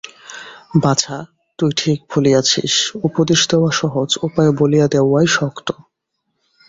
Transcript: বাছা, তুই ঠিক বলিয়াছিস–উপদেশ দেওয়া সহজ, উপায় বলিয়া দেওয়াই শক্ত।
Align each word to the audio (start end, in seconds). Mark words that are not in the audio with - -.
বাছা, 0.83 1.17
তুই 1.59 1.71
ঠিক 1.77 1.99
বলিয়াছিস–উপদেশ 2.11 3.41
দেওয়া 3.47 3.71
সহজ, 3.71 4.09
উপায় 4.21 4.51
বলিয়া 4.59 4.87
দেওয়াই 4.87 5.27
শক্ত। 5.27 5.67